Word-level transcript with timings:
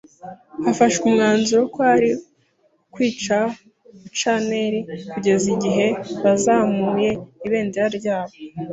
hafashwe 0.63 1.03
umwanzuro, 1.09 1.61
kwari 1.73 2.09
ukwica 2.85 3.37
buccaneers 4.01 4.85
kugeza 5.11 5.45
igihe 5.55 5.85
bazamuye 6.23 7.09
ibendera 7.47 7.87
ryabo 7.97 8.35